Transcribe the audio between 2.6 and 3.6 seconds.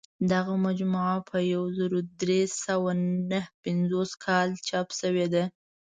سوه نهه